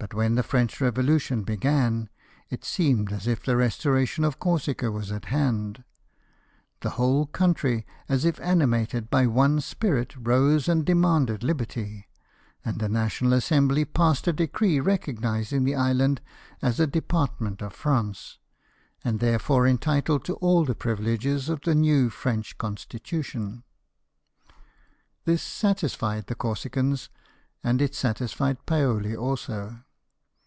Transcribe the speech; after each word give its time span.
But 0.00 0.14
when 0.14 0.36
the 0.36 0.44
French 0.44 0.80
Revolution 0.80 1.42
began, 1.42 2.08
it 2.50 2.64
seemed 2.64 3.12
as 3.12 3.26
if 3.26 3.42
the 3.44 3.56
restoration 3.56 4.22
of 4.22 4.38
Corsica 4.38 4.92
was 4.92 5.10
at 5.10 5.24
hand. 5.24 5.82
The 6.82 6.90
whole 6.90 7.26
country, 7.26 7.84
as 8.08 8.24
if 8.24 8.38
animated 8.38 9.10
by 9.10 9.26
one 9.26 9.60
spirit, 9.60 10.14
rose 10.16 10.68
and 10.68 10.84
demanded 10.86 11.42
liberty; 11.42 12.06
and 12.64 12.78
the 12.78 12.88
National 12.88 13.32
Assembly 13.32 13.84
passed 13.84 14.28
a 14.28 14.32
decree 14.32 14.78
recognising 14.78 15.64
the 15.64 15.74
island 15.74 16.20
as 16.62 16.78
a 16.78 16.86
department 16.86 17.60
of 17.60 17.72
France, 17.72 18.38
and 19.02 19.18
therefore 19.18 19.66
entitled 19.66 20.24
to 20.26 20.34
all 20.34 20.64
the 20.64 20.76
privileges 20.76 21.48
of 21.48 21.62
the 21.62 21.74
new 21.74 22.08
French 22.08 22.56
constitution. 22.56 23.64
This 25.24 25.42
66 25.42 25.42
LIFE 25.42 25.42
OF 25.42 25.60
HELSON. 25.60 25.60
satisfied 25.60 26.26
the 26.28 26.36
Corsicans, 26.36 27.08
and 27.64 27.82
it 27.82 27.96
satisfied 27.96 28.64
Paoli 28.64 29.16
also. 29.16 29.80